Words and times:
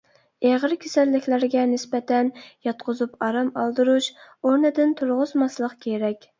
ئېغىر 0.47 0.71
كېسەللىكلەرگە 0.85 1.65
نىسبەتەن 1.73 2.33
ياتقۇزۇپ 2.69 3.23
ئارام 3.29 3.53
ئالدۇرۇش، 3.61 4.11
ئورنىدىن 4.27 4.99
تۇرغۇزماسلىق 5.03 5.81
كېرەك. 5.89 6.29